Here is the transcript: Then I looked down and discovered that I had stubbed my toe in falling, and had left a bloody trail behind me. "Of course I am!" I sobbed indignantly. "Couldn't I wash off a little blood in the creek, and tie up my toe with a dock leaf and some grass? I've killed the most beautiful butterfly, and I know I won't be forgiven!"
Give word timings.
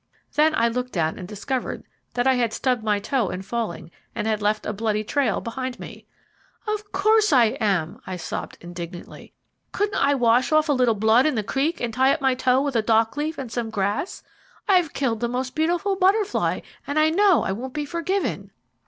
Then 0.33 0.55
I 0.55 0.67
looked 0.67 0.93
down 0.93 1.19
and 1.19 1.27
discovered 1.27 1.83
that 2.15 2.25
I 2.25 2.33
had 2.33 2.53
stubbed 2.53 2.83
my 2.83 2.97
toe 2.97 3.29
in 3.29 3.43
falling, 3.43 3.91
and 4.15 4.25
had 4.25 4.41
left 4.41 4.65
a 4.65 4.73
bloody 4.73 5.03
trail 5.03 5.41
behind 5.41 5.79
me. 5.79 6.07
"Of 6.65 6.91
course 6.91 7.31
I 7.31 7.49
am!" 7.61 8.01
I 8.07 8.17
sobbed 8.17 8.57
indignantly. 8.61 9.35
"Couldn't 9.71 10.03
I 10.03 10.15
wash 10.15 10.51
off 10.51 10.69
a 10.69 10.73
little 10.73 10.95
blood 10.95 11.27
in 11.27 11.35
the 11.35 11.43
creek, 11.43 11.79
and 11.79 11.93
tie 11.93 12.15
up 12.15 12.19
my 12.19 12.33
toe 12.33 12.63
with 12.63 12.75
a 12.75 12.81
dock 12.81 13.15
leaf 13.15 13.37
and 13.37 13.51
some 13.51 13.69
grass? 13.69 14.23
I've 14.67 14.93
killed 14.93 15.19
the 15.19 15.27
most 15.29 15.53
beautiful 15.53 15.95
butterfly, 15.95 16.61
and 16.87 16.97
I 16.97 17.11
know 17.11 17.43
I 17.43 17.51
won't 17.51 17.73
be 17.75 17.85
forgiven!" 17.85 18.49